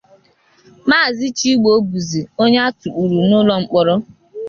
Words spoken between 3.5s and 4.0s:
mkpọrọ